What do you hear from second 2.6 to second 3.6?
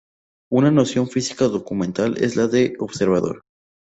observador.